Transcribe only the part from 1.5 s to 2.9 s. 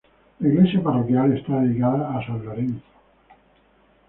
dedicada a San Lorenzo.